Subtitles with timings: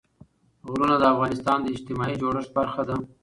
[0.67, 2.95] غرونه د افغانستان د اجتماعي جوړښت برخه ده.